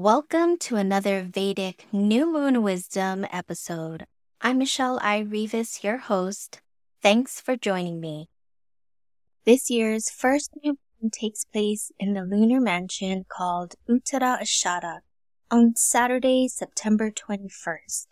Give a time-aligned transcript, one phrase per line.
[0.00, 4.06] Welcome to another Vedic New Moon Wisdom episode.
[4.40, 6.60] I'm Michelle Irevis, your host.
[7.02, 8.28] Thanks for joining me.
[9.44, 15.00] This year's first new moon takes place in the lunar mansion called Uttara Ashada
[15.50, 18.06] on Saturday, September 21st.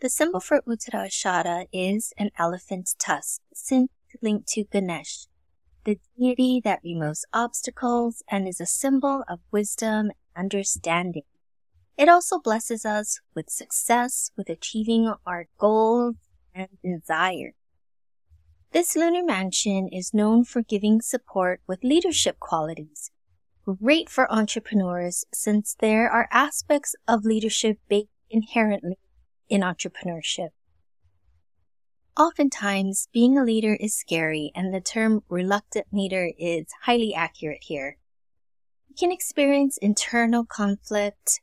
[0.00, 3.90] The symbol for Uttara Ashada is an elephant's tusk, since
[4.22, 5.26] linked to Ganesh,
[5.84, 11.22] the deity that removes obstacles and is a symbol of wisdom and understanding.
[11.96, 16.16] It also blesses us with success with achieving our goals
[16.54, 17.54] and desires.
[18.72, 23.12] This lunar mansion is known for giving support with leadership qualities,
[23.64, 28.98] great for entrepreneurs since there are aspects of leadership baked inherently
[29.48, 30.48] in entrepreneurship.
[32.16, 37.96] Oftentimes, being a leader is scary, and the term reluctant leader is highly accurate here.
[38.88, 41.40] We can experience internal conflict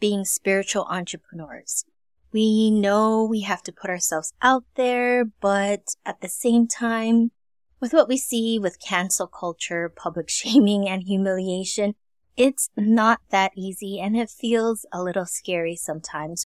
[0.00, 1.84] being spiritual entrepreneurs.
[2.32, 7.32] We know we have to put ourselves out there, but at the same time,
[7.78, 11.94] with what we see with cancel culture, public shaming, and humiliation,
[12.38, 16.46] it's not that easy and it feels a little scary sometimes.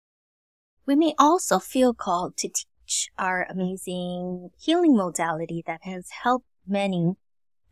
[0.87, 2.49] We may also feel called to
[2.93, 7.15] teach our amazing healing modality that has helped many,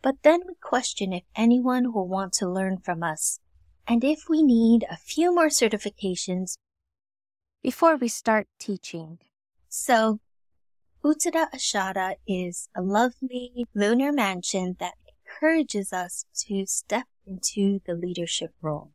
[0.03, 3.41] but then we question if anyone will want to learn from us
[3.87, 6.57] and if we need a few more certifications
[7.63, 9.19] before we start teaching.
[9.69, 10.21] So,
[11.05, 18.53] Uttara Ashada is a lovely lunar mansion that encourages us to step into the leadership
[18.61, 18.93] role.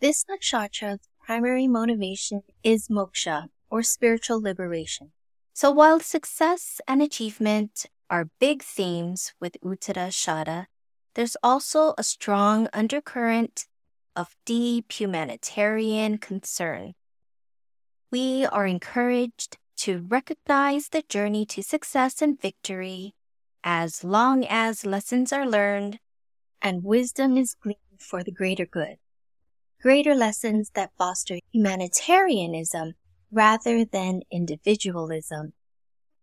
[0.00, 5.10] This nakshatra's primary motivation is moksha, or spiritual liberation.
[5.52, 10.66] So while success and achievement are big themes with Uttara Ashada,
[11.16, 13.66] there's also a strong undercurrent
[14.14, 16.94] of deep humanitarian concern.
[18.12, 23.16] We are encouraged to recognize the journey to success and victory
[23.64, 25.98] as long as lessons are learned
[26.62, 28.98] and wisdom is gleaned for the greater good
[29.82, 32.94] greater lessons that foster humanitarianism
[33.34, 35.52] rather than individualism.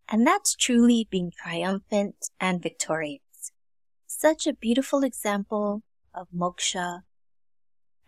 [0.10, 3.52] And that's truly being triumphant and victorious.
[4.08, 5.84] Such a beautiful example
[6.14, 7.02] of moksha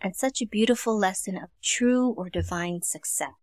[0.02, 3.34] and such a beautiful lesson of true or divine success.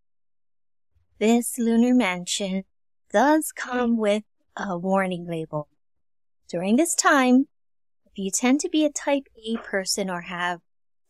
[1.19, 2.65] This lunar mansion
[3.13, 4.25] does come with
[4.57, 5.69] a warning label.
[6.49, 7.49] During this time,
[8.07, 10.61] if you tend to be a type A person or have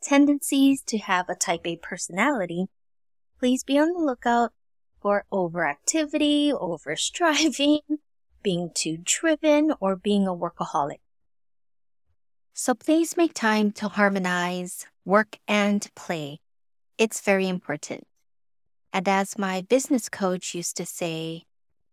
[0.02, 2.66] tendencies to have a type A personality,
[3.40, 4.52] please be on the lookout
[5.00, 7.80] for overactivity, overstriving,
[8.42, 11.00] being too driven, or being a workaholic.
[12.52, 16.40] So please make time to harmonize work and play.
[16.98, 18.06] It's very important.
[18.92, 21.44] And as my business coach used to say,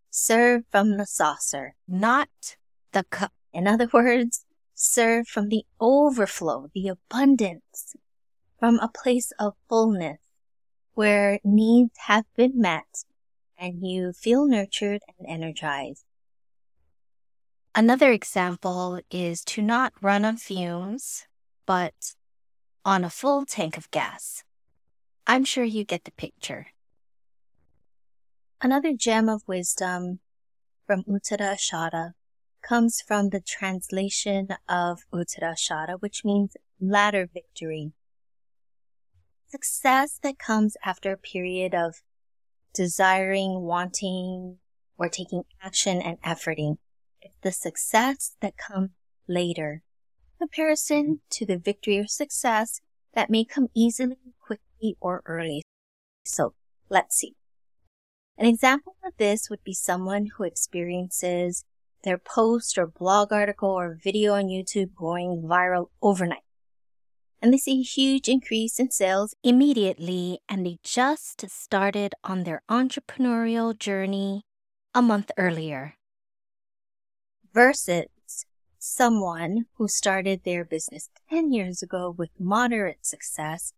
[0.09, 2.57] serve from the saucer, not
[2.91, 3.31] the cup.
[3.53, 4.43] In other words,
[4.73, 7.95] serve from the overflow, the abundance,
[8.59, 10.19] from a place of fullness
[10.97, 13.05] where needs have been met
[13.55, 16.03] and you feel nurtured and energized.
[17.75, 21.27] Another example is to not run on fumes,
[21.67, 22.15] but
[22.83, 24.43] on a full tank of gas.
[25.27, 26.69] I'm sure you get the picture.
[28.59, 30.19] Another gem of wisdom
[30.87, 32.13] from Uttara Ashada
[32.63, 37.91] comes from the translation of Uttara Ashada, which means latter victory.
[39.49, 42.01] Success that comes after a period of
[42.73, 44.57] desiring, wanting,
[44.97, 46.77] or taking action and efforting.
[47.21, 48.89] It's the success that comes
[49.27, 49.83] later
[50.37, 52.81] comparison to the victory or success
[53.13, 55.63] that may come easily, quickly, or early.
[56.25, 56.53] So
[56.89, 57.35] let's see.
[58.37, 61.65] An example of this would be someone who experiences
[62.03, 66.43] their post or blog article or video on YouTube going viral overnight.
[67.41, 72.63] And they see a huge increase in sales immediately, and they just started on their
[72.69, 74.43] entrepreneurial journey
[74.93, 75.95] a month earlier.
[77.53, 78.07] Versus
[78.79, 83.73] someone who started their business 10 years ago with moderate success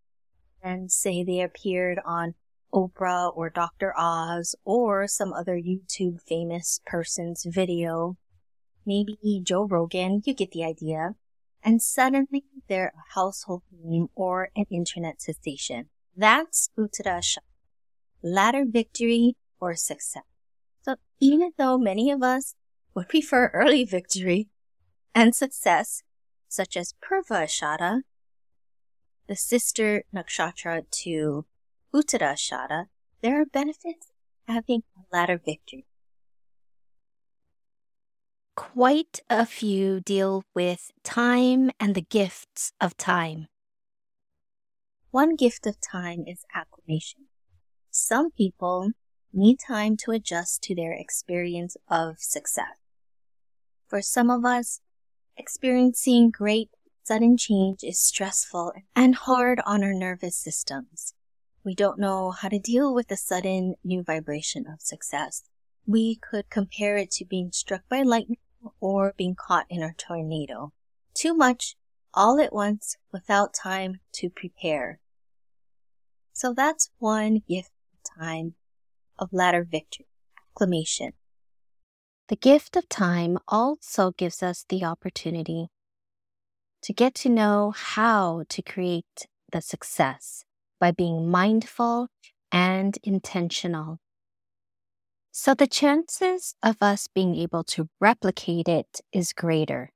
[0.62, 2.36] and say they appeared on
[2.74, 3.94] Oprah or Dr.
[3.98, 8.18] Oz or some other YouTube famous person's video,
[8.86, 11.16] maybe Joe Rogan, you get the idea.
[11.70, 15.90] And suddenly they're a household name or an internet sensation.
[16.18, 17.22] That's Uttara
[18.24, 20.24] Latter victory or success.
[20.82, 22.56] So even though many of us
[22.96, 24.48] would prefer early victory
[25.14, 26.02] and success,
[26.48, 28.02] such as Purva Ashada,
[29.28, 31.46] the sister nakshatra to
[31.94, 32.86] Uttarashada,
[33.22, 34.08] there are benefits
[34.48, 35.86] having a latter victory.
[38.60, 43.48] Quite a few deal with time and the gifts of time.
[45.12, 47.28] One gift of time is acclimation.
[47.90, 48.92] Some people
[49.32, 52.76] need time to adjust to their experience of success.
[53.88, 54.82] For some of us,
[55.38, 56.70] experiencing great
[57.04, 61.14] sudden change is stressful and hard on our nervous systems.
[61.64, 65.44] We don't know how to deal with the sudden new vibration of success.
[65.88, 68.38] We could compare it to being struck by lightning
[68.80, 70.74] or being caught in a tornado.
[71.14, 71.76] Too much,
[72.14, 75.00] all at once, without time to prepare.
[76.34, 78.56] So that's one gift of time
[79.18, 80.08] of latter victory,
[80.52, 81.14] acclimation.
[82.30, 85.70] The gift of time also gives us the opportunity
[86.84, 90.46] to get to know how to create the success
[90.80, 92.08] by being mindful
[92.52, 94.00] and intentional.
[95.32, 99.92] So the chances of us being able to replicate it is greater.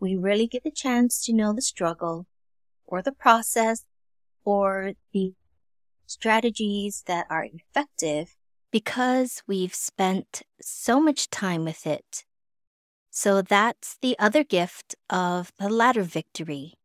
[0.00, 2.26] We really get the chance to know the struggle
[2.86, 3.84] or the process
[4.44, 5.34] or the
[6.06, 8.36] strategies that are effective
[8.70, 12.24] because we've spent so much time with it.
[13.10, 16.78] So that's the other gift of the latter victory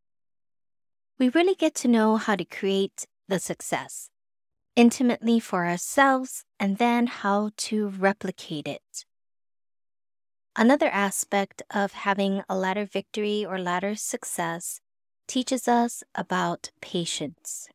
[1.19, 4.09] we really get to know how to create the success
[4.75, 9.05] intimately for ourselves and then how to replicate it.
[10.55, 14.79] Another aspect of having a latter victory or latter success
[15.27, 17.67] teaches us about patience.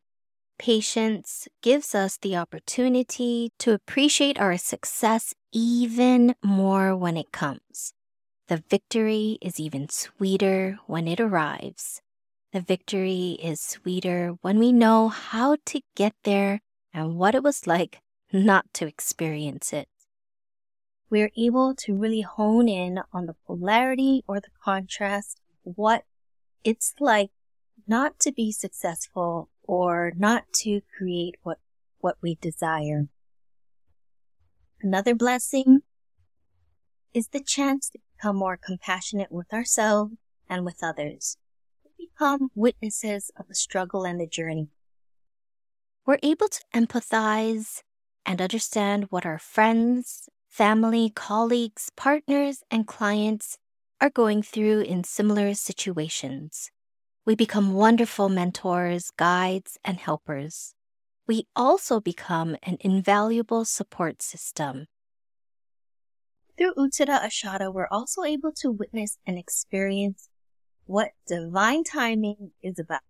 [0.58, 7.94] Patience gives us the opportunity to appreciate our success even more when it comes.
[8.48, 12.00] The victory is even sweeter when it arrives.
[12.52, 16.60] The victory is sweeter when we know how to get there
[16.98, 18.00] and what it was like
[18.32, 19.88] not to experience it.
[21.08, 26.02] We're able to really hone in on the polarity or the contrast of what
[26.64, 27.30] it's like
[27.86, 31.58] not to be successful or not to create what,
[32.00, 33.06] what we desire.
[34.82, 35.82] Another blessing
[37.14, 40.14] is the chance to become more compassionate with ourselves
[40.48, 41.36] and with others
[41.84, 44.68] To become witnesses of the struggle and the journey.
[46.08, 47.82] We're able to empathize
[48.24, 53.58] and understand what our friends, family, colleagues, partners, and clients
[54.00, 56.70] are going through in similar situations.
[57.26, 60.72] We become wonderful mentors, guides, and helpers.
[61.26, 64.86] We also become an invaluable support system.
[66.56, 70.30] Through Uttara Ashada, we're also able to witness and experience
[70.86, 73.02] what divine timing is about.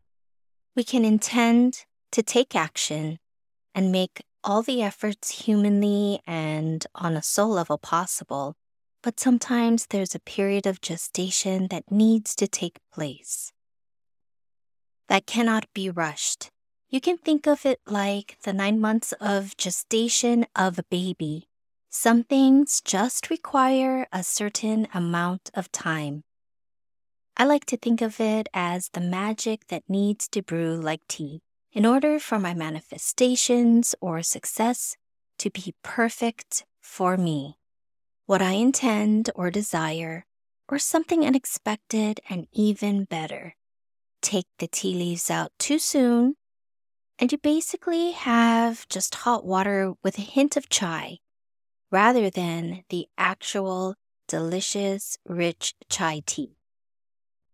[0.74, 3.18] We can intend to take action
[3.74, 8.54] and make all the efforts humanly and on a soul level possible,
[9.02, 13.52] but sometimes there's a period of gestation that needs to take place.
[15.08, 16.50] That cannot be rushed.
[16.88, 21.48] You can think of it like the nine months of gestation of a baby.
[21.90, 26.22] Some things just require a certain amount of time.
[27.36, 31.42] I like to think of it as the magic that needs to brew like tea
[31.78, 34.96] in order for my manifestations or success
[35.38, 37.56] to be perfect for me.
[38.26, 40.26] What I intend or desire,
[40.68, 43.54] or something unexpected and even better.
[44.20, 46.34] Take the tea leaves out too soon,
[47.16, 51.18] and you basically have just hot water with a hint of chai
[51.92, 53.94] rather than the actual
[54.26, 56.56] delicious, rich chai tea.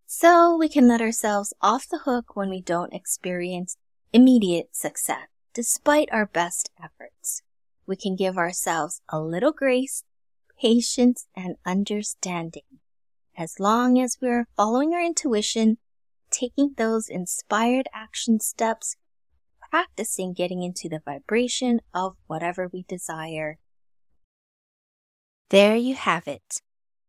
[0.06, 3.76] So we can let ourselves off the hook when we don't experience
[4.14, 7.42] immediate success, despite our best efforts.
[7.85, 10.04] We can give ourselves a little grace,
[10.56, 12.78] patience, and understanding.
[13.37, 15.78] As long as we're following our intuition,
[16.30, 18.94] taking those inspired action steps,
[19.68, 23.59] practicing getting into the vibration of whatever we desire.
[25.50, 26.62] There you have it.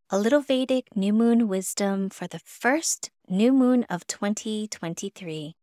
[0.09, 5.55] A little Vedic new moon wisdom for the first new moon of 2023.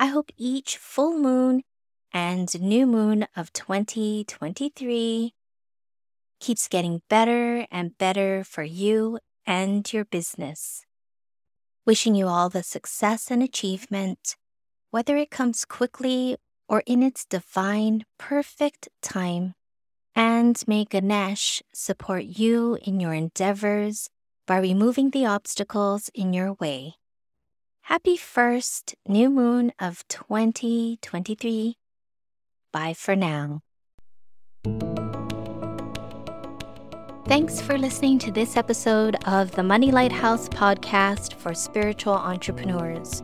[0.00, 1.64] I hope each full moon
[2.14, 5.34] and new moon of 2023
[6.38, 10.86] keeps getting better and better for you and your business.
[11.84, 14.36] Wishing you all the success and achievement,
[14.92, 16.36] whether it comes quickly
[16.68, 19.54] or in its divine, perfect time.
[20.14, 24.10] And may Ganesh support you in your endeavors
[24.46, 26.94] by removing the obstacles in your way.
[27.88, 31.74] Happy first new moon of 2023.
[32.70, 33.62] Bye for now.
[37.26, 43.22] Thanks for listening to this episode of the Money Lighthouse podcast for spiritual entrepreneurs.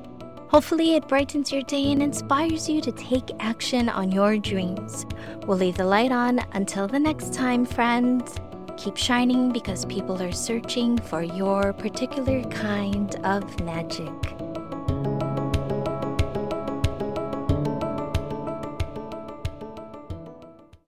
[0.48, 5.04] Hopefully, it brightens your day and inspires you to take action on your dreams.
[5.46, 8.36] We'll leave the light on until the next time, friends.
[8.78, 14.10] Keep shining because people are searching for your particular kind of magic.